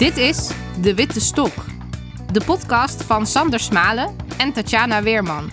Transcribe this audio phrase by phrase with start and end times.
[0.00, 0.50] Dit is
[0.82, 1.52] De Witte Stok,
[2.32, 5.50] de podcast van Sander Smalen en Tatjana Weerman.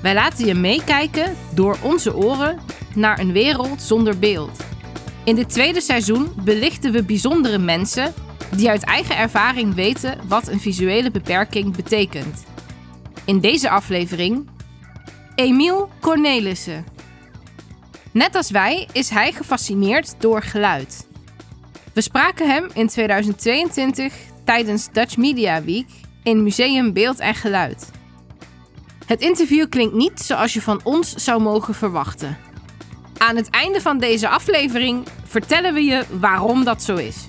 [0.00, 2.58] Wij laten je meekijken door onze oren
[2.94, 4.64] naar een wereld zonder beeld.
[5.24, 8.14] In dit tweede seizoen belichten we bijzondere mensen
[8.56, 12.44] die uit eigen ervaring weten wat een visuele beperking betekent.
[13.24, 14.48] In deze aflevering
[15.34, 16.84] Emiel Cornelissen.
[18.12, 21.10] Net als wij is hij gefascineerd door geluid.
[21.94, 24.14] We spraken hem in 2022
[24.44, 25.86] tijdens Dutch Media Week
[26.22, 27.90] in Museum Beeld en Geluid.
[29.06, 32.36] Het interview klinkt niet zoals je van ons zou mogen verwachten.
[33.16, 37.28] Aan het einde van deze aflevering vertellen we je waarom dat zo is.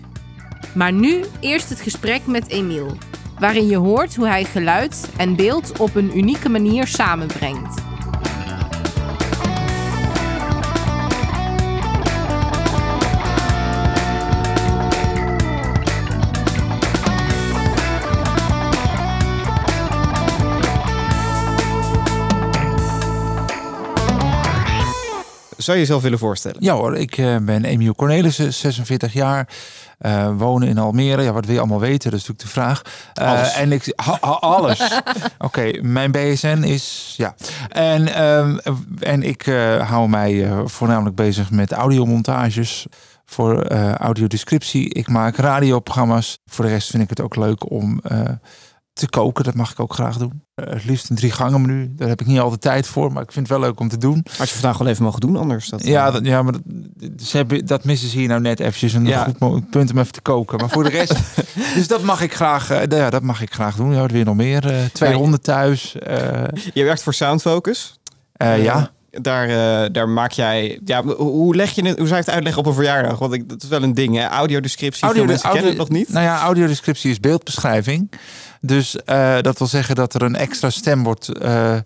[0.73, 2.97] Maar nu eerst het gesprek met Emiel,
[3.39, 7.92] waarin je hoort hoe hij geluid en beeld op een unieke manier samenbrengt.
[25.63, 26.57] Zou je jezelf willen voorstellen?
[26.59, 29.47] Ja hoor, ik uh, ben Emiel Cornelissen, 46 jaar.
[30.01, 31.21] Uh, wonen in Almere.
[31.21, 32.11] Ja, wat wil je allemaal weten?
[32.11, 32.81] Dat is natuurlijk de vraag.
[33.21, 33.53] Uh, alles.
[33.53, 34.79] En ik, ha, ha, alles.
[34.81, 37.35] Oké, okay, mijn BSN is ja.
[37.69, 38.59] En, um,
[38.99, 39.45] en ik
[39.79, 42.85] hou mij voornamelijk bezig met audiomontages
[43.25, 44.93] voor audiodescriptie.
[44.93, 46.37] Ik maak radioprogramma's.
[46.45, 48.01] Voor de rest vind ik het ook leuk om
[48.93, 50.43] te koken, dat mag ik ook graag doen.
[50.55, 51.93] Uh, het liefst een drie gangen menu.
[51.95, 53.97] Daar heb ik niet altijd tijd voor, maar ik vind het wel leuk om te
[53.97, 54.25] doen.
[54.39, 55.69] Als je vandaag wel even mogen doen, anders.
[55.69, 56.61] Dat, ja, dat, ja, maar dat,
[57.21, 59.27] ze hebben, dat missen ze hier nou net eventjes een ja.
[59.39, 60.57] goed punt om even te koken.
[60.57, 61.15] Maar voor de rest,
[61.75, 63.93] dus dat mag ik graag, uh, ja, dat mag ik graag doen.
[63.93, 64.71] Ja, weer nog meer.
[64.71, 65.91] Uh, twee honden thuis.
[66.73, 67.99] je werkt voor Soundfocus.
[68.37, 68.91] ja.
[69.21, 70.79] Daar, uh, daar maak jij.
[70.85, 71.97] Ja, hoe leg je het?
[71.97, 73.19] Hoe zou je het uitleggen op een verjaardag?
[73.19, 74.15] Want ik, dat is wel een ding.
[74.15, 74.27] Hè?
[74.27, 75.03] Audiodescriptie.
[75.03, 76.13] Audio, mensen audio, kennen het nog niet.
[76.13, 78.11] Nou ja, audiodescriptie is beeldbeschrijving.
[78.61, 81.77] Dus uh, dat wil zeggen dat er een extra stem wordt uh,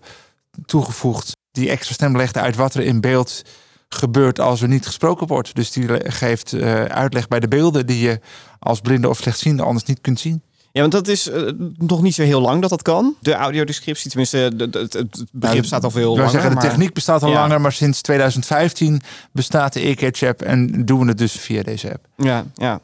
[0.66, 1.36] toegevoegd.
[1.50, 3.42] Die extra stem legt uit wat er in beeld
[3.88, 5.54] gebeurt als er niet gesproken wordt.
[5.54, 6.54] Dus die geeft
[6.88, 8.20] uitleg bij de beelden die je
[8.58, 10.42] als blinde of slechtziende anders niet kunt zien.
[10.78, 13.14] Ja, want dat is uh, nog niet zo heel lang dat dat kan.
[13.20, 16.30] De audiodescriptie, tenminste, het, het, het begrip nou, staat al veel langer.
[16.30, 17.40] zeggen, de techniek bestaat al ja.
[17.40, 19.02] langer, maar sinds 2015
[19.32, 22.06] bestaat de e-catch-app en doen we het dus via deze app.
[22.16, 22.80] Ja, ja.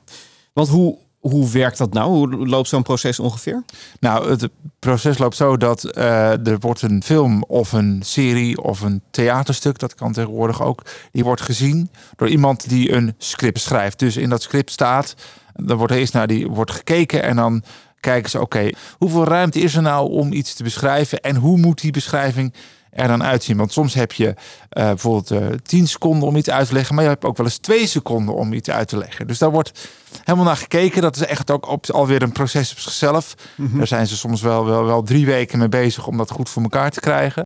[0.52, 2.10] Want hoe, hoe werkt dat nou?
[2.10, 3.62] Hoe loopt zo'n proces ongeveer?
[4.00, 8.80] Nou, het proces loopt zo dat uh, er wordt een film of een serie of
[8.80, 10.82] een theaterstuk, dat kan tegenwoordig ook,
[11.12, 13.98] die wordt gezien door iemand die een script schrijft.
[13.98, 15.14] Dus in dat script staat,
[15.54, 17.62] dan wordt eerst naar die wordt gekeken en dan
[18.00, 21.58] kijken ze, oké, okay, hoeveel ruimte is er nou om iets te beschrijven en hoe
[21.58, 22.54] moet die beschrijving
[22.90, 23.56] er dan uitzien?
[23.56, 24.34] Want soms heb je uh,
[24.70, 27.56] bijvoorbeeld uh, 10 seconden om iets uit te leggen, maar je hebt ook wel eens
[27.56, 29.26] twee seconden om iets uit te leggen.
[29.26, 29.88] Dus daar wordt
[30.24, 31.02] helemaal naar gekeken.
[31.02, 33.34] Dat is echt ook op, alweer een proces op zichzelf.
[33.56, 33.78] Mm -hmm.
[33.78, 36.62] Daar zijn ze soms wel, wel, wel drie weken mee bezig om dat goed voor
[36.62, 37.42] elkaar te krijgen.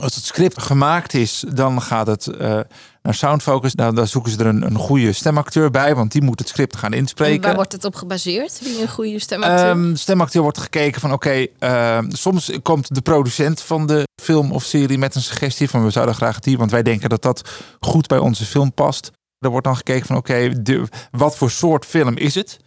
[0.00, 2.60] Als het script gemaakt is, dan gaat het uh,
[3.02, 3.74] naar Soundfocus.
[3.74, 6.76] Nou, daar zoeken ze er een, een goede stemacteur bij, want die moet het script
[6.76, 7.34] gaan inspreken.
[7.34, 8.60] En waar wordt het op gebaseerd?
[8.62, 9.70] Wie een goede stemacteur?
[9.70, 14.52] Um, stemacteur wordt gekeken van oké, okay, uh, soms komt de producent van de film
[14.52, 17.48] of serie met een suggestie van we zouden graag die, want wij denken dat dat
[17.80, 19.10] goed bij onze film past.
[19.38, 22.58] Er wordt dan gekeken van oké, okay, wat voor soort film is het?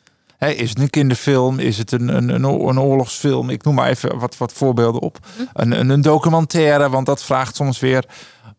[0.43, 1.59] He, is het een kinderfilm?
[1.59, 3.49] Is het een, een, een, oorlogsfilm?
[3.49, 5.17] Ik noem maar even wat, wat voorbeelden op.
[5.53, 8.05] Een, een, een documentaire, want dat vraagt soms weer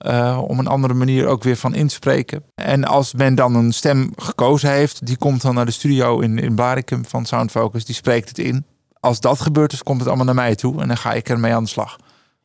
[0.06, 2.42] uh, om een andere manier ook weer van inspreken.
[2.54, 6.38] En als men dan een stem gekozen heeft, die komt dan naar de studio in,
[6.38, 8.66] in Barikum van Soundfocus, die spreekt het in.
[9.00, 11.54] Als dat gebeurt, dus komt het allemaal naar mij toe en dan ga ik ermee
[11.54, 11.96] aan de slag.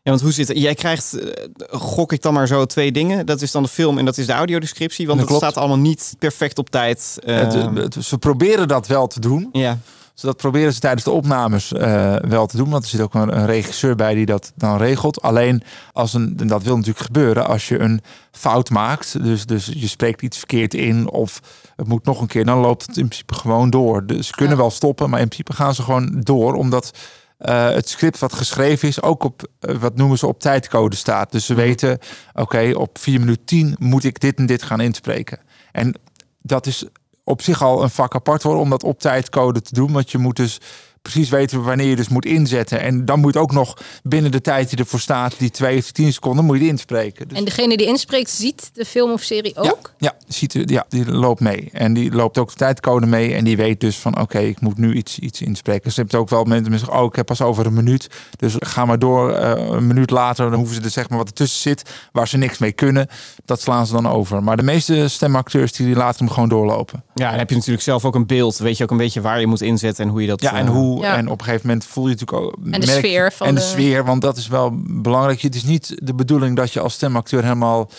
[0.02, 0.58] Ja, want hoe zit het?
[0.58, 1.32] Jij krijgt, uh,
[1.70, 3.26] gok ik dan maar zo, twee dingen.
[3.26, 5.08] Dat is dan de film en dat is de audiodescriptie.
[5.08, 7.18] Want het staat allemaal niet perfect op tijd.
[7.26, 9.50] Het, het, ze proberen dat wel te doen.
[9.52, 9.78] Ja.
[10.20, 12.70] Dus dat proberen ze tijdens de opnames uh, wel te doen.
[12.70, 15.22] Want er zit ook een, een, regisseur bij die dat dan regelt.
[15.22, 15.64] Alleen,
[15.94, 19.24] als een, en dat wil natuurlijk gebeuren als je een fout maakt.
[19.24, 21.42] Dus, dus je spreekt iets verkeerd in of
[21.76, 22.46] het moet nog een keer.
[22.46, 24.06] Dan loopt het in principe gewoon door.
[24.06, 24.62] Dus ze kunnen ja.
[24.62, 26.54] wel stoppen, maar in principe gaan ze gewoon door.
[26.54, 26.92] Omdat
[27.40, 31.32] uh, het script wat geschreven is ook op, uh, wat noemen ze op tijdcode staat.
[31.32, 32.00] Dus ze weten,
[32.32, 35.40] oké, okay, op 4 minuten 10 moet ik dit en dit gaan inspreken.
[35.72, 35.96] En
[36.42, 36.86] dat is
[37.24, 39.92] op zich al een vak apart hoor, om dat op tijdcode te doen.
[39.92, 40.60] Want je moet dus
[41.02, 42.80] precies weten wanneer je dus moet inzetten.
[42.82, 46.14] En dan moet ook nog binnen de tijd die ervoor staat, die twee of tien
[46.14, 47.28] seconden, moet je die inspreken.
[47.28, 47.38] Dus...
[47.38, 49.94] En degene die inspreekt, ziet de film of serie ook?
[49.98, 51.70] Ja, ja, ziet, ja, die loopt mee.
[51.72, 53.34] En die loopt ook de tijdcode mee.
[53.34, 55.92] En die weet dus van oké, ik moet nu iets, iets inspreken.
[55.92, 58.10] Ze hebben ook wel mensen die zeggen, oh, ik heb pas over een minuut.
[58.38, 59.32] Dus ga maar door.
[59.32, 62.38] Uh, een minuut later, dan hoeven ze er zeg maar wat ertussen zit, waar ze
[62.38, 63.08] niks mee kunnen.
[63.46, 64.44] Dat slaan ze dan over.
[64.44, 67.04] Maar de meeste stemacteurs die laten hem gewoon doorlopen.
[67.14, 68.58] Ja, dan heb je natuurlijk zelf ook een beeld.
[68.58, 70.42] Weet je ook een beetje waar je moet inzetten en hoe je dat.
[70.42, 72.56] Ja, en hoe en op een gegeven moment voel je natuurlijk ook.
[72.72, 75.42] En de sfeer van En de, sfeer, want dat is wel belangrijk.
[75.42, 77.90] Het is niet de bedoeling dat je als stemacteur helemaal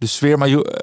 [0.00, 0.38] de sfeer.
[0.38, 0.78] Maar je,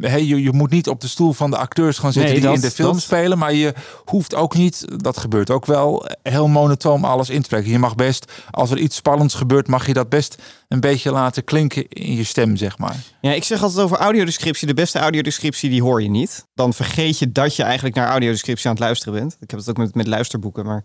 [0.00, 2.52] hey, eh, je, je moet niet op de stoel van de acteurs gaan zitten die
[2.52, 3.38] in de film spelen.
[3.38, 3.74] Maar je
[4.04, 7.70] hoeft ook niet, dat gebeurt ook wel, heel monotoom alles in te spreken.
[7.70, 11.44] Je mag best, als er iets spannends gebeurt, mag je dat best een beetje laten
[11.44, 12.96] klinken in je stem, zeg maar.
[13.20, 14.66] Ja, ik zeg altijd over audiodescriptie.
[14.66, 16.46] De beste audiodescriptie, die hoor je niet.
[16.54, 19.36] Dan vergeet je dat je eigenlijk naar audiodescriptie aan het luisteren bent.
[19.40, 20.84] Ik heb het ook met, met luisterboeken, maar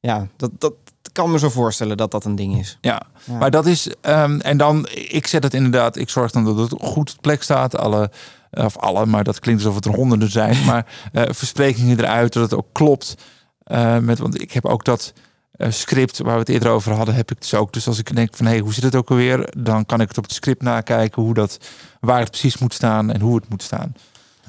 [0.00, 0.74] ja, dat, dat
[1.12, 2.78] kan me zo voorstellen dat dat een ding is.
[2.80, 3.02] Ja,
[3.38, 3.86] maar dat is...
[4.02, 5.96] Um, en dan, ik zet het inderdaad...
[5.96, 7.76] Ik zorg dan dat het goed op plek staat.
[7.76, 8.10] Alle,
[8.50, 10.64] of alle, maar dat klinkt alsof het er honderden zijn.
[10.66, 13.14] maar uh, versprekingen eruit, dat het ook klopt.
[13.66, 15.12] Uh, met, want ik heb ook dat...
[15.56, 17.72] Uh, script waar we het eerder over hadden, heb ik dus ook.
[17.72, 19.52] Dus als ik denk van hé, hey, hoe zit het ook alweer?
[19.56, 21.58] Dan kan ik het op het script nakijken hoe dat,
[22.00, 23.94] waar het precies moet staan en hoe het moet staan.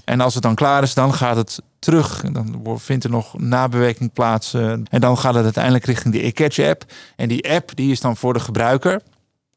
[0.09, 2.23] En als het dan klaar is, dan gaat het terug.
[2.23, 4.53] En dan vindt er nog nabewerking plaats.
[4.53, 6.85] En dan gaat het uiteindelijk richting de eCatch app.
[7.15, 9.01] En die app die is dan voor de gebruiker.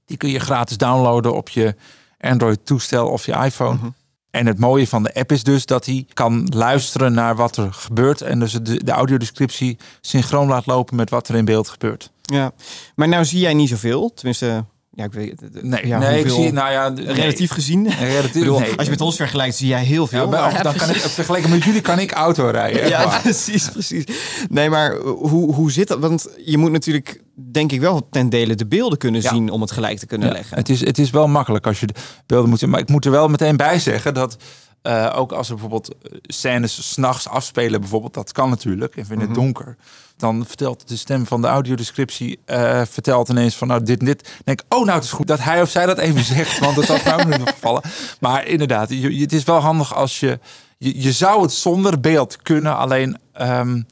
[0.06, 1.74] Die kun je gratis downloaden op je
[2.20, 3.74] Android toestel of je iPhone.
[3.74, 3.88] Mhm.
[4.30, 7.72] En het mooie van de app is dus dat hij kan luisteren naar wat er
[7.72, 8.20] gebeurt.
[8.20, 12.10] En dus de, de audiodescriptie synchroon laat lopen met wat er in beeld gebeurt.
[12.22, 12.52] Ja,
[12.94, 14.14] maar nou zie jij niet zoveel.
[14.14, 17.90] Tenminste, ja, ik weet Nee, ja, nee ik zie, nou ja, relatief gezien.
[17.90, 18.76] Relatief, bedoel, nee.
[18.76, 20.32] Als je met ons vergelijkt, zie jij heel veel.
[20.32, 22.88] Ja, dan kan ik, vergeleken met jullie kan ik auto rijden.
[22.88, 24.04] Ja, precies, precies.
[24.48, 25.98] Nee, maar hoe, hoe zit dat?
[25.98, 29.70] Want je moet natuurlijk, denk ik wel, ten dele de beelden kunnen zien om het
[29.70, 30.56] gelijk te kunnen leggen.
[30.56, 31.94] Het is, het is wel makkelijk als je de
[32.26, 32.70] beelden moet zien.
[32.70, 34.36] Maar ik moet er wel meteen bij zeggen dat
[34.82, 39.28] uh, ook als er bijvoorbeeld scènes s'nachts afspelen, bijvoorbeeld, dat kan natuurlijk, even in het
[39.28, 39.38] mhm.
[39.38, 39.76] donker
[40.22, 44.30] dan vertelt de stem van de audiodescriptie uh, vertelt ineens van nou dit en dit.
[44.44, 46.76] denk ik, oh nou het is goed dat hij of zij dat even zegt, want
[46.76, 47.82] dat had nou nu nog gevallen.
[48.20, 50.38] Maar inderdaad, je, het is wel handig als je,
[50.78, 53.86] je, je zou het zonder beeld kunnen, alleen um,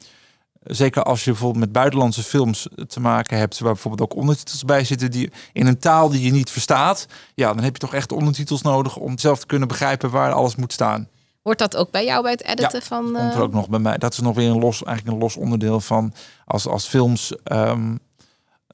[0.60, 4.84] zeker als je bijvoorbeeld met buitenlandse films te maken hebt, waar bijvoorbeeld ook ondertitels bij
[4.84, 8.12] zitten die in een taal die je niet verstaat, ja, dan heb je toch echt
[8.12, 11.08] ondertitels nodig om zelf te kunnen begrijpen waar alles moet staan.
[11.42, 13.06] Wordt dat ook bij jou bij het editen van?
[13.06, 13.20] Uh...
[13.20, 13.98] Komt er ook nog bij mij.
[13.98, 16.12] Dat is nog weer een los, eigenlijk een los onderdeel van
[16.44, 17.34] als, als films.
[17.44, 17.98] Um,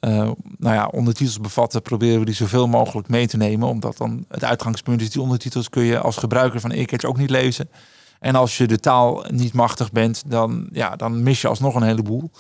[0.01, 3.69] uh, nou ja, ondertitels bevatten, proberen we die zoveel mogelijk mee te nemen.
[3.69, 7.31] Omdat dan het uitgangspunt is, die ondertitels kun je als gebruiker van Earcatch ook niet
[7.31, 7.69] lezen.
[8.21, 11.83] En als je de taal niet machtig bent, dan, ja, dan mis je alsnog een
[11.83, 12.31] heleboel.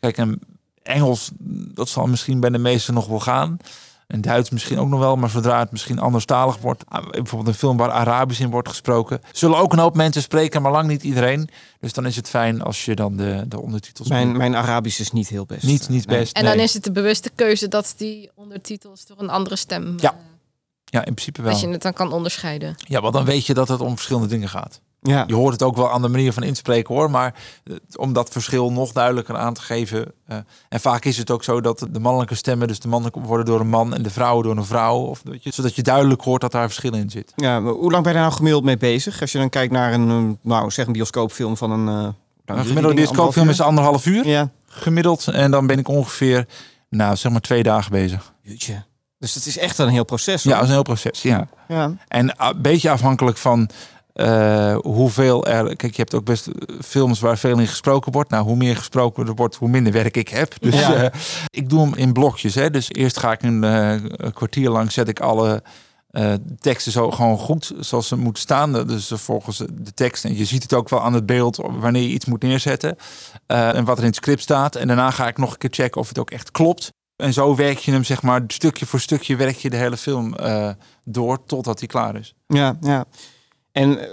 [0.00, 0.40] Kijk, en
[0.82, 1.30] Engels,
[1.74, 3.58] dat zal misschien bij de meesten nog wel gaan.
[4.06, 7.54] En Duits misschien ook nog wel, maar zodra het misschien anderstalig wordt, ah, bijvoorbeeld een
[7.54, 11.02] film waar Arabisch in wordt gesproken, zullen ook een hoop mensen spreken, maar lang niet
[11.02, 11.48] iedereen.
[11.80, 14.08] Dus dan is het fijn als je dan de, de ondertitels.
[14.08, 15.62] Mijn, mijn Arabisch is niet heel best.
[15.62, 16.36] Niet, niet best.
[16.36, 19.94] En dan is het de bewuste keuze dat die ondertitels door een andere stem.
[19.96, 20.14] Ja.
[20.84, 21.50] Ja, in principe wel.
[21.50, 22.74] Als je het dan kan onderscheiden.
[22.76, 24.80] Ja, want dan weet je dat het om verschillende dingen gaat.
[25.02, 25.24] Ja.
[25.26, 27.10] Je hoort het ook wel aan de manier van inspreken hoor.
[27.10, 27.34] Maar
[27.64, 30.12] eh, om dat verschil nog duidelijker aan te geven.
[30.30, 30.36] Uh,
[30.68, 33.60] en vaak is het ook zo dat de mannelijke stemmen, dus de mannen worden door
[33.60, 34.98] een man en de vrouwen door een vrouw.
[34.98, 37.32] Of, je, zodat je duidelijk hoort dat daar verschillen in zit.
[37.36, 39.20] Ja, hoe lang ben je daar nou gemiddeld mee bezig?
[39.20, 42.04] Als je dan kijkt naar een, nou zeg een bioscoopfilm van een.
[42.04, 42.08] Uh,
[42.44, 44.26] een gemiddelde bioscoopfilm is anderhalf uur.
[44.26, 44.50] Ja.
[44.66, 45.28] Gemiddeld.
[45.28, 46.46] En dan ben ik ongeveer,
[46.88, 48.32] nou zeg maar twee dagen bezig.
[48.42, 48.82] Jeetje.
[49.18, 50.44] Dus het is echt een heel proces.
[50.44, 50.52] Hoor.
[50.52, 51.22] Ja, het is een heel proces.
[51.22, 51.48] Ja.
[51.68, 51.92] ja.
[52.08, 53.70] En een beetje afhankelijk van
[54.14, 55.76] uh, hoeveel er.
[55.76, 56.48] Kijk, je hebt ook best
[56.80, 58.30] films waar veel in gesproken wordt.
[58.30, 60.54] Nou, hoe meer gesproken er wordt, hoe minder werk ik heb.
[60.60, 61.02] Dus ja.
[61.02, 61.08] uh,
[61.50, 62.54] ik doe hem in blokjes.
[62.54, 62.70] Hè.
[62.70, 65.62] Dus eerst ga ik een, uh, een kwartier lang zet ik alle
[66.60, 68.86] teksten zo gewoon goed zoals ze moeten staan.
[68.86, 70.24] Dus volgens de tekst.
[70.24, 72.96] En je ziet het ook wel aan het beeld wanneer je iets moet neerzetten.
[73.46, 74.76] en wat er in het script staat.
[74.76, 76.92] En daarna ga ik nog een keer checken of het ook echt klopt.
[77.16, 80.36] En zo werk je hem, zeg maar, stukje voor stukje werk je de hele film
[81.04, 82.34] door totdat hij klaar is.
[82.46, 83.04] Ja, ja.
[83.72, 84.04] En uh,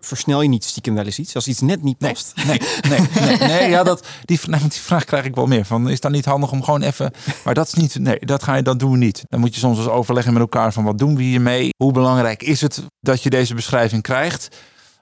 [0.00, 2.32] versnel je niet stiekem wel eens iets als iets net niet past?
[2.46, 5.64] Nee, nee, nee, nee, ja, dat, die, die vraag krijg ik wel meer.
[5.64, 7.12] Van, is dat niet handig om gewoon even...
[7.44, 7.98] Maar dat is niet...
[7.98, 9.24] Nee, dat, ga je, dat doen we niet.
[9.28, 11.68] Dan moet je soms eens overleggen met elkaar van wat doen we hiermee?
[11.76, 14.48] Hoe belangrijk is het dat je deze beschrijving krijgt?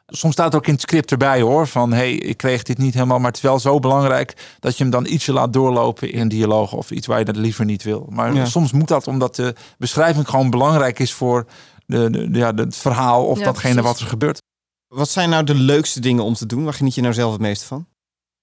[0.07, 3.19] Soms staat ook in het script erbij hoor, van hey, ik kreeg dit niet helemaal,
[3.19, 6.29] maar het is wel zo belangrijk dat je hem dan ietsje laat doorlopen in een
[6.29, 8.07] dialoog of iets waar je dat liever niet wil.
[8.11, 11.47] Maar soms moet dat omdat de beschrijving gewoon belangrijk is voor
[11.87, 14.43] de, de, ja, het verhaal of datgene wat er gebeurt.
[14.89, 16.65] Wat zijn nou de leukste dingen om te doen?
[16.65, 17.87] Waar geniet je nou zelf het meeste van?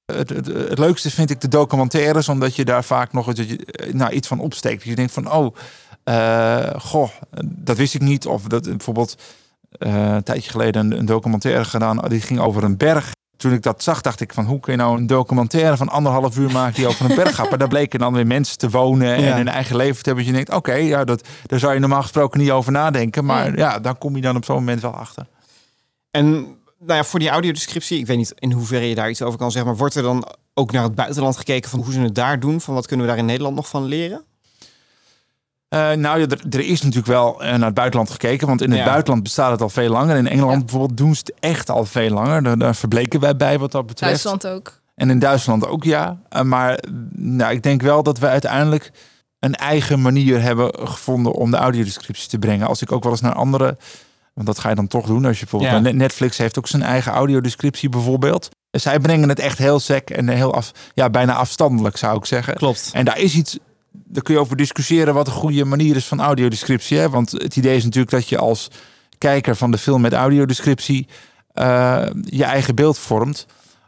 [0.06, 4.12] Het, het, het leukste vind ik de documentaires, omdat je daar vaak nog eh, nou,
[4.12, 4.84] iets van opsteekt.
[4.84, 5.56] Je denkt van, oh,
[6.06, 7.10] uh, goh,
[7.46, 8.26] dat wist ik niet.
[8.26, 9.16] Of dat bijvoorbeeld
[9.80, 13.12] uh, een tijdje geleden een, een, documentaire gedaan, die ging over een berg.
[13.42, 16.38] Toen ik dat zag, dacht ik van hoe kun je nou een documentaire van anderhalf
[16.38, 17.50] uur maken die over een berg gaat.
[17.50, 20.26] Maar daar bleken dan weer mensen te wonen en hun eigen leven te hebben.
[20.26, 23.26] Je denkt, oké, ja, dat, daar zou je normaal gesproken niet over nadenken.
[23.26, 25.26] Maar ja, ja daar kom je dan op zo'n moment wel achter.
[26.12, 26.32] En
[26.80, 29.52] nou ja, voor die audiodescriptie, ik weet niet in hoeverre je daar iets over kan
[29.52, 32.40] zeggen, maar wordt er dan ook naar het buitenland gekeken van hoe ze het daar
[32.40, 32.62] doen?
[32.62, 34.24] Van wat kunnen we daar in Nederland nog van leren?
[35.74, 38.72] Uh, nou, ja, er, er, is natuurlijk wel uh, naar het buitenland gekeken, want in
[38.72, 40.18] het buitenland bestaat het al veel langer.
[40.18, 42.44] In Engeland bijvoorbeeld doen ze het echt al veel langer.
[42.44, 44.24] Daar, daar, verbleken wij bij wat dat betreft.
[44.24, 44.82] Duitsland ook.
[44.96, 46.18] En in Duitsland ook, ja.
[46.36, 46.84] Uh, maar
[47.16, 48.92] nou, ik denk wel dat we uiteindelijk
[49.40, 52.68] een eigen manier hebben gevonden om de audiodescriptie te brengen.
[52.68, 53.78] Als ik ook wel eens naar andere
[54.34, 55.26] want dat ga je dan toch doen.
[55.26, 55.92] Als je bijvoorbeeld ja.
[55.92, 58.50] Netflix heeft ook zijn eigen audiodescriptie bijvoorbeeld.
[58.72, 62.54] Zij brengen het echt heel sec en heel af, ja, bijna afstandelijk zou ik zeggen.
[62.54, 62.90] Klopt.
[62.94, 63.58] En daar is iets,
[64.12, 66.98] daar kun je over discussiëren wat een goede manier is van audiodescriptie.
[66.98, 67.10] Hè?
[67.10, 68.68] Want het idee is natuurlijk dat je als
[69.18, 71.08] kijker van de film met audiodescriptie
[71.56, 73.46] uh, je eigen beeld vormt.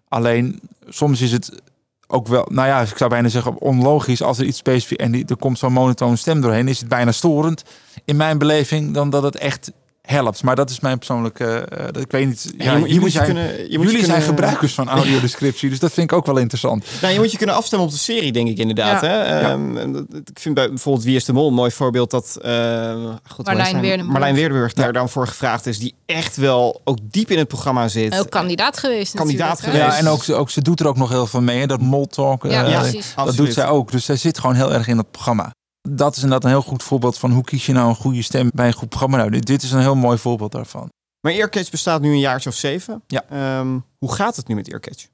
[0.08, 1.62] Alleen soms is het
[2.08, 5.38] ook wel, nou ja, ik zou bijna zeggen onlogisch als er iets specifiek en er
[5.38, 7.64] komt zo'n monotone stem doorheen, is het bijna storend
[8.06, 9.72] in mijn beleving dan dat het echt
[10.14, 10.44] helpt.
[10.44, 11.68] Maar dat is mijn persoonlijke.
[11.78, 12.54] Uh, ik weet niet.
[12.58, 15.94] Ja, je, je, moet je kunnen, je jullie kunnen, zijn gebruikers van audiodescriptie, dus dat
[15.94, 16.86] vind ik ook wel interessant.
[17.02, 19.02] Nou, je moet je kunnen afstemmen op de serie, denk ik inderdaad.
[19.02, 19.08] Ja.
[19.08, 19.52] Hè?
[19.52, 22.94] Um, ik vind bij, bijvoorbeeld Wie is de Mol een mooi voorbeeld dat uh,
[23.28, 27.32] goed, Marlijn Weerdenburg, Marlijn Weerdenburg daar dan voor gevraagd is, die echt wel ook diep
[27.32, 28.20] in het programma zit.
[28.20, 29.14] Ook kandidaat geweest.
[29.14, 29.84] Kandidaat geweest.
[29.84, 31.68] Ja, en ook, ook ze doet er ook nog heel veel mee.
[31.68, 32.44] Dat mol talk.
[32.44, 33.14] Ja, uh, precies.
[33.16, 33.92] Dat doet zij ook.
[33.92, 35.52] Dus zij zit gewoon heel erg in het programma
[35.90, 38.50] dat is inderdaad een heel goed voorbeeld van hoe kies je nou een goede stem
[38.54, 39.18] bij een goed programma.
[39.18, 40.90] Nou, dit is een heel mooi voorbeeld daarvan.
[41.20, 43.04] Maar Earcatch bestaat nu een jaartje of zeven.
[43.08, 43.60] Ja.
[43.60, 45.08] Um, hoe gaat het nu met Earcatch?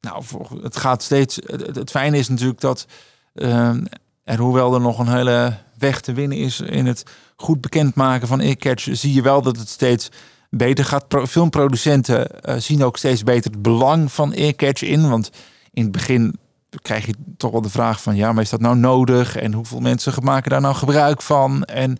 [0.00, 0.24] Nou,
[0.62, 1.38] het gaat steeds.
[1.46, 2.86] Het, fijne is natuurlijk dat
[3.34, 3.86] um,
[4.24, 7.02] er, hoewel er nog een hele weg te winnen is in het
[7.36, 10.08] goed bekendmaken van Earcatch, zie je wel dat het steeds
[10.50, 11.04] beter gaat.
[11.28, 15.08] filmproducenten uh, zien ook steeds beter het belang van Earcatch in.
[15.08, 15.30] Want
[15.72, 16.38] in het begin
[16.82, 19.36] krijg je toch wel de vraag van ja, maar is dat nou nodig?
[19.36, 21.64] En hoeveel mensen maken daar nou gebruik van?
[21.64, 21.98] En,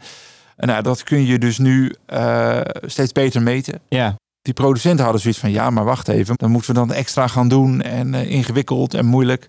[0.57, 3.81] en nou, dat kun je dus nu uh, steeds beter meten.
[3.89, 4.15] Ja.
[4.43, 7.49] Die producenten hadden zoiets van ja, maar wacht even, dan moeten we dan extra gaan
[7.49, 9.49] doen en uh, ingewikkeld en moeilijk.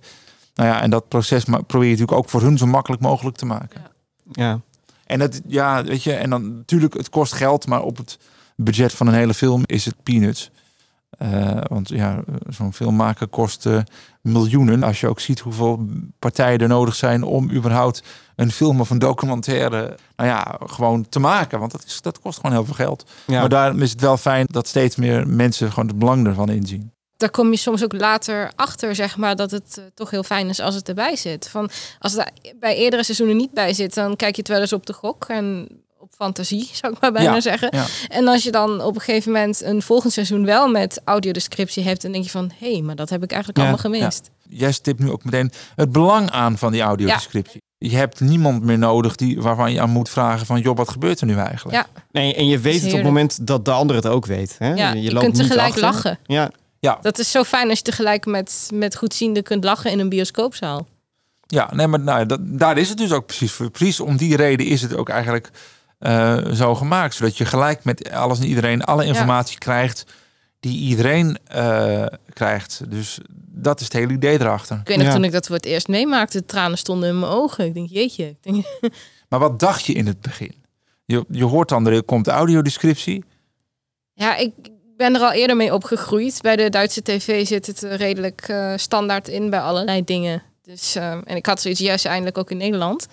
[0.55, 3.46] Nou ja, en dat proces probeer je natuurlijk ook voor hun zo makkelijk mogelijk te
[3.46, 3.81] maken.
[4.31, 4.43] Ja.
[4.46, 4.60] ja.
[5.05, 8.19] En het, ja, weet je, en dan natuurlijk, het kost geld, maar op het
[8.55, 10.51] budget van een hele film is het peanuts.
[11.22, 13.80] Uh, want ja, zo'n film maken kost uh,
[14.22, 14.84] miljoenen.
[14.84, 15.88] Als je ook ziet hoeveel
[16.20, 18.04] partijen er nodig zijn om überhaupt
[18.36, 21.60] een film of een documentaire, nou ja, gewoon te maken.
[21.60, 23.06] Want dat, is, dat kost gewoon heel veel geld.
[23.26, 23.40] Ja.
[23.40, 26.92] Maar daarom is het wel fijn dat steeds meer mensen gewoon het belang ervan inzien.
[27.18, 30.50] Daar kom je soms ook later achter, zeg maar, dat het uh, toch heel fijn
[30.50, 31.50] is als het erbij zit.
[31.50, 34.74] Van, als het bij eerdere seizoenen niet bij zit, dan kijk je het wel eens
[34.74, 35.26] op de gok.
[35.26, 35.68] En
[36.00, 37.70] op fantasie, zou ik maar bijna zeggen.
[38.08, 42.01] En als je dan op een gegeven moment een volgend seizoen wel met audiodescriptie hebt,
[42.01, 44.30] dan denk je van, hé, hey, maar dat heb ik eigenlijk allemaal gemist.
[44.50, 47.62] Jij stipt nu ook meteen het belang aan van die audiodescriptie.
[47.77, 50.60] Je hebt niemand meer nodig die, waarvan je aan moet vragen van...
[50.60, 51.77] joh, wat gebeurt er nu eigenlijk?
[51.77, 52.04] Ja.
[52.12, 54.56] Nee, en je weet het op het moment dat de ander het ook weet.
[54.60, 54.74] Hè?
[54.74, 56.20] Ja, je, je kunt tegelijk lachen.
[56.25, 56.51] Ja.
[56.80, 56.98] ja.
[57.01, 60.88] Dat is zo fijn als je tegelijk met, met goedziende kunt lachen in een bioscoopzaal.
[61.48, 63.70] Ja, nee, maar nou, dat, daar is het dus ook precies voor.
[63.70, 65.50] Precies om die reden is het ook eigenlijk
[66.00, 67.16] uh, zo gemaakt.
[67.16, 70.06] Zodat je gelijk met alles en iedereen alle informatie krijgt
[70.60, 72.82] die iedereen uh, krijgt.
[72.89, 74.80] Dus dat is het hele idee erachter.
[74.80, 77.32] Ik weet nog toen ik dat voor het eerst meemaakte, de tranen stonden in mijn
[77.32, 77.66] ogen.
[77.66, 78.25] Ik denk, jeetje.
[78.25, 78.66] Ik denk...
[79.30, 80.56] maar wat dacht je in het begin?
[81.06, 83.24] Je, je hoort dan, er komt de audiodescriptie.
[84.13, 84.54] Ja, ik
[84.98, 86.42] ben er al eerder mee opgegroeid.
[86.42, 90.44] Bij de Duitse tv zit het redelijk uh, standaard in bij allerlei dingen.
[90.62, 93.08] Dus, uh, en ik had zoiets juist eindelijk ook in Nederland.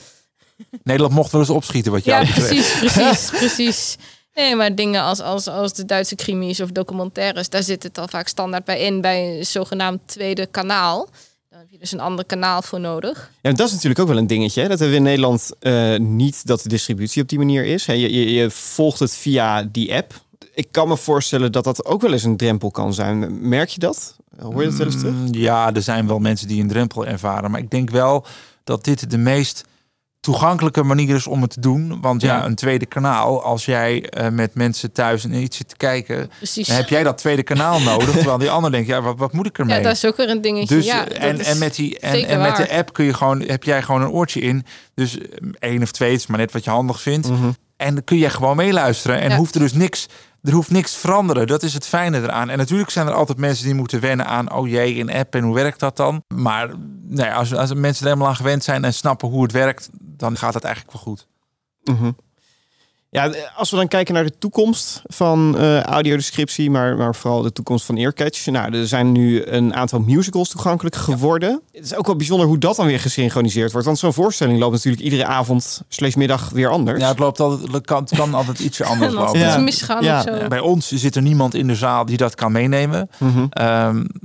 [0.83, 3.97] Nederland mocht wel eens opschieten wat jou ja, precies, precies, precies.
[4.35, 8.09] Nee, maar dingen als, als, als de Duitse crimies of documentaires, daar zit het al
[8.09, 11.09] vaak standaard bij in, bij een zogenaamd tweede kanaal.
[11.51, 13.31] Dan heb je dus een ander kanaal voor nodig.
[13.43, 14.63] Ja, dat is natuurlijk ook wel een dingetje.
[14.63, 14.69] Hè?
[14.69, 17.85] Dat hebben we in Nederland uh, niet dat de distributie op die manier is.
[17.85, 20.23] Je, je, je volgt het via die app.
[20.55, 23.49] Ik kan me voorstellen dat dat ook wel eens een drempel kan zijn.
[23.49, 24.17] Merk je dat?
[24.41, 25.15] Hoor je dat wel eens terug?
[25.15, 27.51] Mm, ja, er zijn wel mensen die een drempel ervaren.
[27.51, 28.27] Maar ik denk wel
[28.65, 29.65] dat dit de meest
[30.25, 32.01] toegankelijke manier is om het te doen.
[32.01, 35.77] Want ja, een tweede kanaal, als jij uh, met mensen thuis en iets zit te
[35.77, 36.67] kijken, Precies.
[36.67, 38.11] dan heb jij dat tweede kanaal nodig.
[38.17, 39.77] terwijl die ander denkt, ja, wat, wat moet ik ermee?
[39.77, 40.75] Ja, dat is ook weer een dingetje.
[40.75, 43.65] Dus, ja, en, en met die en, en met de app kun je gewoon, heb
[43.65, 44.65] jij gewoon een oortje in.
[44.95, 45.27] Dus eh,
[45.59, 47.29] één of twee, is maar net wat je handig vindt.
[47.29, 47.51] Mhm.
[47.77, 50.09] En dan kun je gewoon meeluisteren en hoeft er dus niks
[50.45, 51.47] er hoeft niks te veranderen.
[51.47, 52.51] Dat is het fijne eraan.
[52.51, 55.43] En natuurlijk zijn er altijd mensen die moeten wennen aan, oh jee, een app en
[55.43, 56.23] hoe werkt dat dan?
[56.35, 56.71] Maar
[57.07, 60.37] nee, als, als mensen er helemaal aan gewend zijn en snappen hoe het werkt, dan
[60.37, 61.27] gaat het eigenlijk wel goed.
[61.83, 62.13] Mhm.
[63.15, 67.53] Ja, als we dan kijken naar de toekomst van uh, audiodescriptie, maar, maar vooral de
[67.53, 68.47] toekomst van Earcatch.
[68.47, 71.61] Nou, er zijn nu een aantal musicals toegankelijk geworden.
[71.73, 73.87] Het is ook wel bijzonder hoe dat dan weer gesynchroniseerd wordt.
[73.87, 77.01] Want zo'n voorstelling loopt natuurlijk iedere avond, slechts middag weer anders.
[77.01, 79.39] Ja, het loopt altijd, het kan, het kan altijd ietsje anders lopen.
[79.39, 79.59] Ja.
[79.59, 80.19] misgaan ja.
[80.19, 80.49] of zo.
[80.49, 83.09] Bij ons zit er niemand in de zaal die dat kan meenemen.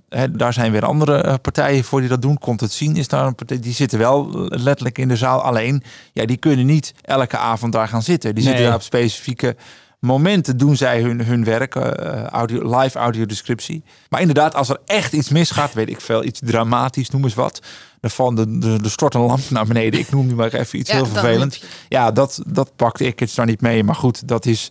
[0.09, 2.37] Hè, daar zijn weer andere eh, partijen voor die dat doen.
[2.37, 3.59] Komt het zien is daar een partij.
[3.59, 5.41] Die zitten wel letterlijk in de zaal.
[5.41, 8.35] Alleen, ja, die kunnen niet elke avond daar gaan zitten.
[8.35, 9.55] Die zitten daar op specifieke
[9.99, 13.83] momenten doen zij hun, hun werk, uh, audio, live audiodescriptie.
[14.09, 17.59] Maar inderdaad, als er echt iets misgaat, weet ik veel, iets dramatisch, noem eens wat.
[18.01, 19.99] Dan van de, de, de stort een lamp naar beneden.
[19.99, 21.63] Ik noem nu maar even iets Ja, heel vervelend.
[21.89, 23.83] Ja, dat, dat pakte ik het daar niet mee.
[23.83, 24.69] Maar goed, dat is.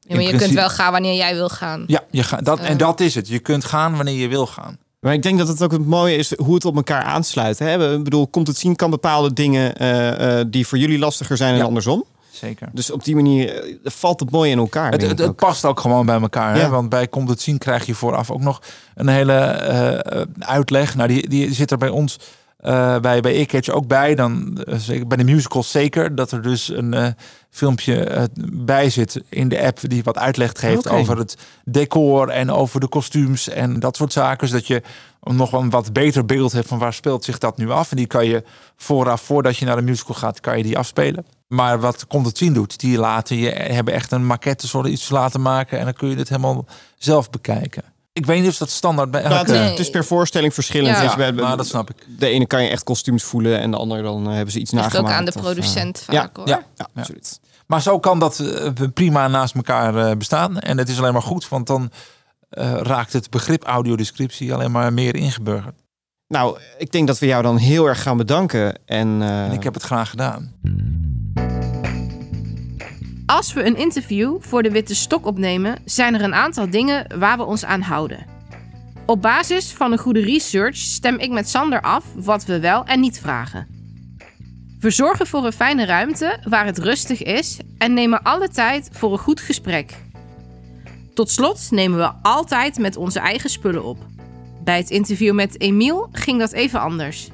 [0.00, 1.84] Ja, maar je kunt wel gaan wanneer jij wil gaan.
[1.86, 2.78] Ja, je gaat, dat, en Eh.
[2.78, 3.28] dat is het.
[3.28, 4.78] Je kunt gaan wanneer je wil gaan.
[5.00, 7.58] Maar ik denk dat het ook het mooie is hoe het op elkaar aansluit.
[7.58, 7.94] Hè?
[7.96, 11.52] Ik bedoel, komt het zien kan bepaalde dingen eh, eh, die voor jullie lastiger zijn
[11.52, 11.64] en Ja.
[11.64, 12.04] andersom.
[12.32, 12.68] Zeker.
[12.72, 14.90] Dus op die manier eh, valt het mooi in elkaar.
[14.90, 16.54] Het, het, past ook gewoon bij elkaar.
[16.54, 16.68] Hè?
[16.68, 18.62] Want bij Komt het Zien krijg je vooraf ook nog
[18.94, 20.94] een hele eh, eh, uitleg.
[20.94, 22.18] Nou, die, die zit er bij ons,
[23.00, 24.14] bij, bij Earcatch ook bij.
[24.14, 26.14] Dan, zeker bij de musicals zeker.
[26.14, 27.14] Dat er dus een
[27.50, 32.80] filmpje bij zit in de app die wat uitleg geeft over het decor en over
[32.80, 34.48] de kostuums en dat soort zaken.
[34.48, 34.82] Zodat je
[35.20, 37.90] nog een wat beter beeld hebt van waar speelt zich dat nu af.
[37.90, 38.44] En die kan je
[38.76, 41.24] vooraf, voordat je naar de musical gaat, kan je die afspelen.
[41.52, 45.08] Maar wat Komt het Zien doet, die laten je hebben echt een maquette soort iets
[45.10, 46.64] laten maken en dan kun je het helemaal
[46.98, 47.82] zelf bekijken.
[48.12, 49.34] Ik weet niet of dat standaard bij elke...
[49.36, 49.68] het, is, Nee.
[49.70, 50.96] het is per voorstelling verschillend.
[50.96, 51.02] Ja.
[51.02, 51.96] Dus bij- maar dat snap ik.
[52.18, 54.70] De ene kan je echt kostuums voelen en de andere dan eh, hebben ze iets
[54.70, 55.12] Ligt nagemaakt.
[55.14, 56.48] ook aan de of, producent ja, vaak hoor.
[56.48, 57.40] Ja, eh, ja, absoluut.
[57.66, 60.58] Maar zo kan dat eh, prima naast elkaar eh, bestaan.
[60.58, 61.90] En het is alleen maar goed, want dan
[62.48, 65.74] eh, raakt het begrip audiodescriptie alleen maar meer ingeburgerd.
[66.28, 68.78] Nou, ik denk dat we jou dan heel erg gaan bedanken.
[68.86, 70.52] En, eh, En ik heb het graag gedaan.
[73.32, 77.36] Als we een interview voor de Witte Stok opnemen, zijn er een aantal dingen waar
[77.36, 78.26] we ons aan houden.
[79.06, 83.00] Op basis van een goede research stem ik met Sander af wat we wel en
[83.00, 83.66] niet vragen.
[84.80, 89.12] We zorgen voor een fijne ruimte waar het rustig is en nemen alle tijd voor
[89.12, 89.94] een goed gesprek.
[91.14, 93.98] Tot slot nemen we altijd met onze eigen spullen op.
[94.64, 97.28] Bij het interview met Emiel ging dat even anders.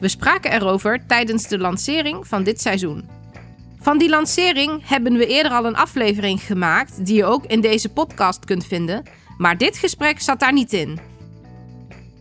[0.00, 3.11] We spraken erover tijdens de lancering van dit seizoen.
[3.82, 7.88] Van die lancering hebben we eerder al een aflevering gemaakt die je ook in deze
[7.88, 9.02] podcast kunt vinden,
[9.38, 10.98] maar dit gesprek zat daar niet in.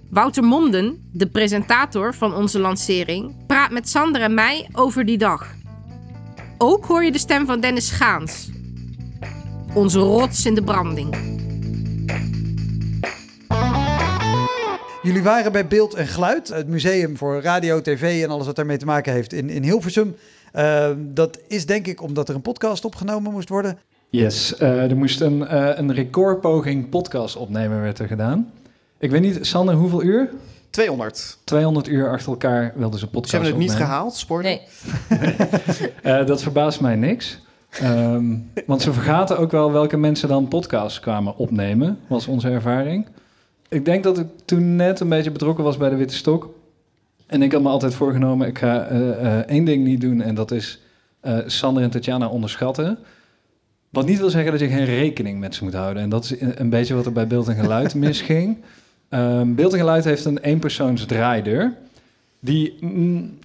[0.09, 5.55] Wouter Monden, de presentator van onze lancering, praat met Sander en mij over die dag.
[6.57, 8.49] Ook hoor je de stem van Dennis Gaans,
[9.73, 11.40] onze rots in de branding.
[15.01, 18.77] Jullie waren bij Beeld en Geluid, het museum voor radio, tv en alles wat daarmee
[18.77, 20.15] te maken heeft in, in Hilversum.
[20.51, 23.77] Eh, dat is denk ik omdat er een podcast opgenomen moest worden.
[24.09, 28.51] Yes, eh, er moest een, eh, een recordpoging podcast opnemen werd er gedaan.
[28.99, 30.29] Ik weet niet, Sander, hoeveel uur?
[30.69, 31.37] 200.
[31.43, 34.43] 200 uur achter elkaar wilden ze een Ze podcast hebben het niet gehaald, sport.
[34.43, 34.61] Nee,
[36.01, 37.39] Eh, dat verbaast mij niks.
[37.69, 38.35] Ehm,
[38.65, 43.07] want ze vergaten ook wel welke mensen dan podcasts kwamen opnemen, was onze ervaring.
[43.71, 46.49] Ik denk dat ik toen net een beetje betrokken was bij de Witte Stok.
[47.27, 50.35] En ik had me altijd voorgenomen, ik ga eh, eh, één ding niet doen en
[50.35, 50.81] dat is
[51.19, 52.97] eh, Sander en Tatjana onderschatten.
[53.89, 56.03] Wat niet wil zeggen dat je geen rekening met ze moet houden.
[56.03, 58.57] En dat is een beetje wat er bij Beeld en Geluid misging.
[59.09, 61.73] Ehm Beeld en Geluid heeft een eenpersoons draaideur.
[62.39, 63.37] Die mm,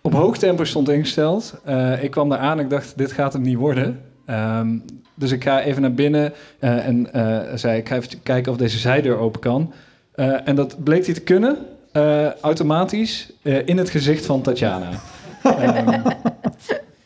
[0.00, 1.54] op hoog tempo stond ingesteld.
[2.00, 4.00] Ik kwam daar aan en ik dacht, dit gaat hem niet worden.
[4.26, 4.68] Ehm,
[5.14, 8.58] dus ik ga even naar binnen eh, en eh, zei, ik ga even kijken of
[8.58, 9.72] deze zijdeur open kan.
[10.14, 11.58] Eh, en dat bleek hij te kunnen,
[11.92, 14.88] eh, automatisch, eh, in het gezicht van Tatjana.
[15.42, 16.00] Ehm,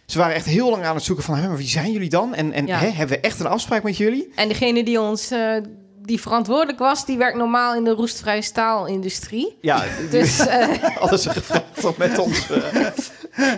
[0.06, 2.34] Ze waren echt heel lang aan het zoeken van, "Hè, maar wie zijn jullie dan?
[2.34, 2.78] En, en Ja.
[2.78, 4.32] hè, hebben we echt een afspraak met jullie?
[4.34, 5.56] en degene die ons eh,
[6.02, 9.56] die verantwoordelijk was, die werkt normaal in de roestvrije staalindustrie.
[9.60, 12.50] Ja, Dus eh, hadden ze gevraagd om met ons...
[12.50, 12.86] eh,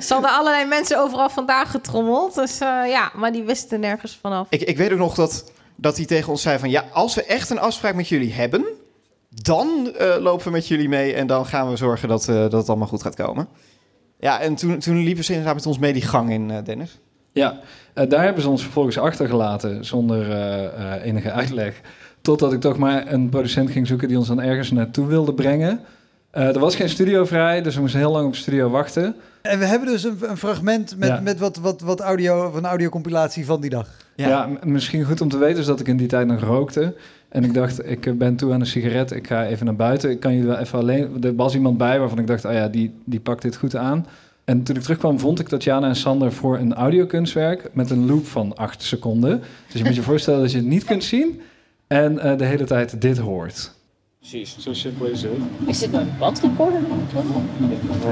[0.01, 2.35] ze hadden allerlei mensen overal vandaag getrommeld.
[2.35, 4.47] Dus eh, ja, maar die wisten nergens vanaf.
[4.51, 6.71] ik, ik weet ook nog dat, dat hij tegen ons zei van...
[6.71, 8.65] ja, als we echt een afspraak met jullie hebben...
[9.29, 12.53] dan eh, lopen we met jullie mee en dan gaan we zorgen dat, eh, dat
[12.53, 13.49] het allemaal goed gaat komen.
[14.19, 16.99] Ja, en toen, toen liepen ze inderdaad met ons mee die gang in, eh, Dennis.
[17.33, 17.59] Ja,
[17.95, 21.81] eh, daar hebben ze ons vervolgens achtergelaten zonder eh, eh, enige uitleg.
[22.21, 25.81] Totdat ik toch maar een producent ging zoeken die ons dan ergens naartoe wilde brengen.
[26.31, 29.17] Eh, er was geen studio vrij, dus we moesten heel lang op de studio wachten.
[29.43, 31.21] En we hebben dus een, een fragment met, Ja.
[31.21, 33.89] met wat, wat, wat audio, een audiocompilatie van die dag.
[34.15, 34.49] Ja.
[34.65, 36.95] Misschien goed om te weten is dat ik in die tijd nog rookte.
[37.29, 40.11] En ik dacht, ik eh, ben toe aan een sigaret, ik ga even naar buiten.
[40.11, 41.25] Ik kan jullie wel even alleen...
[41.25, 44.07] Er was iemand bij waarvan ik dacht, oh ja, die, die pakt dit goed aan.
[44.45, 47.69] En toen ik terugkwam, vond ik Tatjana en Sander voor een audiokunstwerk...
[47.73, 49.41] met een loop van acht seconden.
[49.71, 51.41] Dus je moet je voorstellen dat je het niet kunt zien...
[51.87, 53.73] en eh, de hele tijd dit hoort.
[54.21, 54.57] Precies.
[54.59, 55.31] Zo simpel is het.
[55.67, 56.81] Is dit een bandrecorder?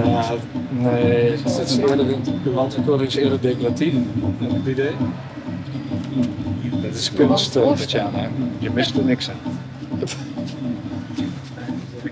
[0.05, 0.35] Ja,
[0.71, 2.07] nee, het is eerder,
[2.45, 3.93] de bandrecorder is eerder decoratief.
[3.93, 4.93] Heb je het idee?
[6.83, 8.29] Het is kunst, eh, Tatjana.
[8.59, 9.37] Je mist er niks aan.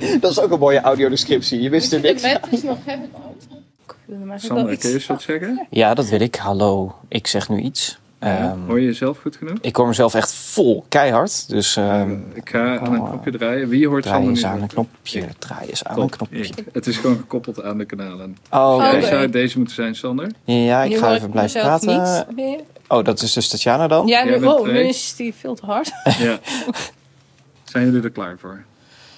[0.20, 1.60] Dat is ook een mooie audiodescriptie.
[1.60, 2.22] Je wist er niks.
[2.22, 2.40] Maar
[4.40, 4.84] Sander, kun je iets.
[4.84, 5.66] eens wat zeggen?
[5.70, 6.34] Ja, dat wil ik.
[6.34, 7.98] Hallo, ik zeg nu iets.
[8.18, 9.58] Ehm, Hoor je jezelf goed genoeg?
[9.60, 11.48] ik hoor mezelf echt vol keihard.
[11.48, 13.68] Dus ehm ik ga aan een knopje draaien.
[13.68, 14.48] Wie hoort draai Sander eens nu?
[14.48, 15.24] aan een knopje.
[15.38, 16.38] Draai eens aan een knopje.
[16.38, 16.54] Ik.
[16.72, 18.36] Het is gewoon gekoppeld aan de kanalen.
[18.50, 18.74] Oh.
[18.74, 18.84] Oké.
[18.90, 20.30] Jij zou het deze moeten zijn, Sander.
[20.44, 22.02] Ja, ik Nu ga even blijven praten.
[22.02, 22.60] niet meer.
[22.88, 24.06] Oh, dat is dus Tatjana dan?
[24.06, 25.92] Ja, nu, oh, nu is die veel te hard.
[26.18, 26.38] Ja.
[27.64, 28.64] zijn jullie er klaar voor?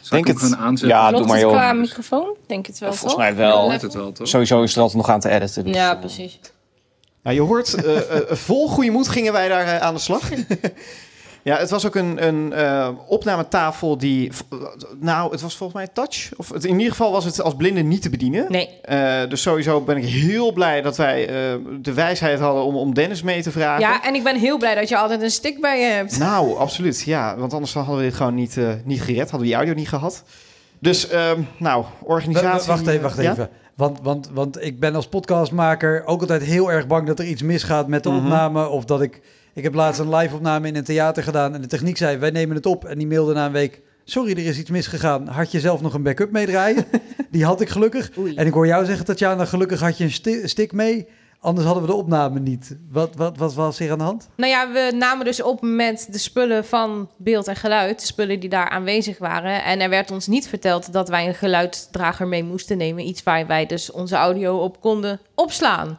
[0.01, 0.57] Zal Denk ik het.
[0.57, 0.99] aanzetten?
[0.99, 1.53] Ja, doe maar het joh.
[1.53, 2.35] qua microfoon?
[2.47, 3.21] Denk het wel, Volgens toch?
[3.21, 3.71] mij wel.
[3.71, 4.19] Het?
[4.23, 5.65] Sowieso is er altijd nog aan te editen.
[5.65, 6.39] dus, Ja, eh, precies.
[7.23, 10.23] Nou, je hoort, eh, eh, vol goede moed gingen wij daar eh, aan de slag.
[11.43, 14.31] ja, het was ook een, een eh, opnametafel die...
[15.01, 16.31] Nou, het was volgens mij touch.
[16.37, 18.47] Of het, in ieder geval was het als blinde niet te bedienen.
[18.49, 18.81] Nee.
[18.81, 22.95] Eh, dus sowieso ben ik heel blij dat wij eh, de wijsheid hadden om, om
[22.95, 23.81] Dennis mee te vragen.
[23.81, 26.19] Ja, en ik ben heel blij dat je altijd een stick bij je hebt.
[26.19, 27.03] Nou, absoluut.
[27.03, 29.19] Ja, want anders hadden we dit gewoon niet, eh, niet gered.
[29.31, 30.23] Hadden we die audio niet gehad.
[30.81, 32.69] Dus, ehm, nou, organisatie...
[32.69, 33.31] Wacht even, wacht ja?
[33.33, 33.49] even.
[33.77, 37.43] Want, want, want ik ben als podcastmaker ook altijd heel erg bang dat er iets
[37.43, 38.19] misgaat met de Mhm.
[38.19, 38.69] opname.
[38.69, 39.21] Of dat ik...
[39.55, 42.31] Ik heb laatst een live opname in een theater gedaan en de techniek zei, wij
[42.31, 42.85] nemen het op.
[42.85, 45.27] En die mailde na een week, sorry, er is iets misgegaan.
[45.29, 46.85] Had je zelf nog een backup meedraaien?
[47.31, 48.11] die had ik gelukkig.
[48.19, 48.35] Oei.
[48.35, 51.09] En ik hoor jou zeggen, Tatjana, gelukkig had je een sti- stick mee.
[51.41, 52.77] Anders hadden we de opname niet.
[52.91, 54.29] Wat, wat, wat was hier aan de hand?
[54.37, 58.01] Nou ja, we namen dus op met de spullen van beeld en geluid.
[58.01, 59.65] De spullen die daar aanwezig waren.
[59.65, 63.05] En er werd ons niet verteld dat wij een geluidsdrager mee moesten nemen.
[63.07, 65.99] Iets waar wij dus onze audio op konden opslaan.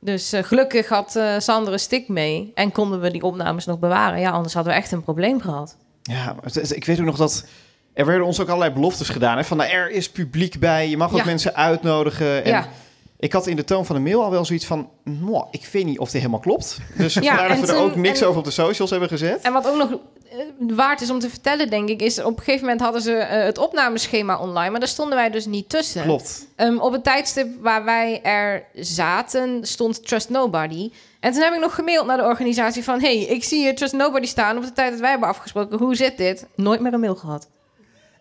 [0.00, 2.52] Dus eh, gelukkig had eh Sander een stick mee.
[2.54, 4.20] En konden we die opnames nog bewaren.
[4.20, 5.76] Ja, anders hadden we echt een probleem gehad.
[6.02, 6.36] Ja,
[6.70, 7.44] ik weet ook nog dat...
[7.92, 9.36] Er werden ons ook allerlei beloftes gedaan.
[9.36, 9.44] Hè?
[9.44, 10.88] Van, nou, er is publiek bij.
[10.88, 11.24] Je mag ook Ja.
[11.24, 12.44] mensen uitnodigen.
[12.44, 12.66] En Ja.
[13.18, 14.88] Ik had in de toon van de mail al wel zoiets van...
[15.04, 16.78] "Mwah, ik weet niet of dit helemaal klopt.
[16.96, 19.40] Dus vandaar dat en we er ook niks en- over op de socials hebben gezet.
[19.42, 20.38] En wat ook nog eh,
[20.76, 23.44] waard is om te vertellen, denk ik, is op een gegeven moment hadden ze eh,
[23.44, 26.02] het opnameschema online, maar daar stonden wij dus niet tussen.
[26.02, 26.46] Klopt.
[26.56, 30.90] Ehm, op het tijdstip waar wij er zaten, stond Trust Nobody.
[31.20, 33.00] En toen heb ik nog gemaild naar de organisatie van...
[33.00, 35.78] hey, ik zie hier Trust Nobody staan op de tijd dat wij hebben afgesproken.
[35.78, 36.46] Hoe zit dit?
[36.54, 37.48] Nooit meer een mail gehad.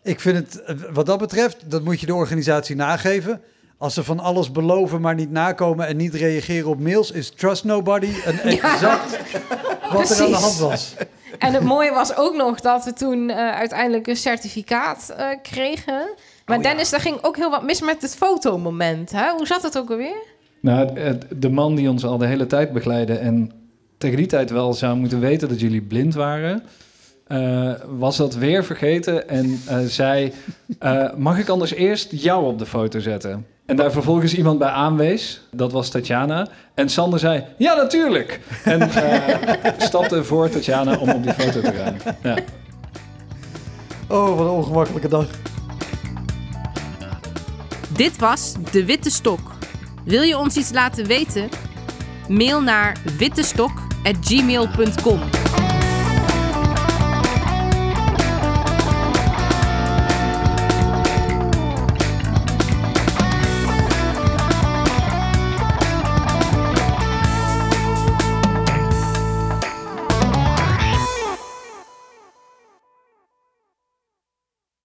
[0.04, 3.42] Ik vind het, eh, wat dat betreft, dat moet je de organisatie nageven.
[3.78, 7.64] Als ze van alles beloven, maar niet nakomen en niet reageren op mails, is trust
[7.64, 9.20] nobody een exact
[9.92, 10.96] wat er aan de hand was.
[11.40, 16.10] En het mooie was ook nog dat we toen eh, uiteindelijk een certificaat eh, kregen.
[16.46, 16.70] Maar Oh, ja.
[16.70, 19.12] Dennis, daar ging ook heel wat mis met het fotomoment.
[19.12, 19.32] Hè?
[19.32, 20.24] Hoe zat het ook alweer?
[20.60, 23.52] Nou, de man die ons al de hele tijd begeleidde en
[23.98, 26.64] tegen die tijd wel zou moeten weten dat jullie blind waren,
[27.28, 30.34] eh, was dat weer vergeten en eh, zei:
[30.80, 33.46] eh, Mag ik anders eerst jou op de foto zetten?
[33.66, 36.48] En daar vervolgens iemand bij aanwees, dat was Tatjana.
[36.74, 38.40] En Sander zei: Ja, natuurlijk.
[38.64, 41.98] En eh, stapte voor Tatjana om op die foto te gaan.
[42.24, 42.38] Ja.
[44.10, 45.28] Oh, wat een ongemakkelijke dag.
[47.96, 49.40] Dit was De Witte Stok.
[50.04, 51.50] Wil je ons iets laten weten?
[52.28, 55.20] Mail naar wittestok.gmail.com